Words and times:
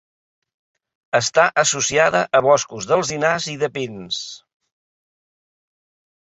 Està 1.17 1.43
associada 1.63 2.21
a 2.39 2.41
boscos 2.45 2.87
d'alzinars 2.93 3.47
i 3.53 3.55
de 3.65 3.71
pins. 3.77 4.23